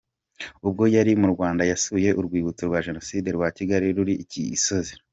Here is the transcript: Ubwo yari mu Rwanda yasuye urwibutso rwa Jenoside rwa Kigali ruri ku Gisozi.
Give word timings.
Ubwo 0.67 0.83
yari 0.95 1.11
mu 1.21 1.27
Rwanda 1.33 1.63
yasuye 1.71 2.09
urwibutso 2.19 2.61
rwa 2.69 2.79
Jenoside 2.87 3.27
rwa 3.35 3.47
Kigali 3.57 3.87
ruri 3.95 4.13
ku 4.19 4.25
Gisozi. 4.51 4.93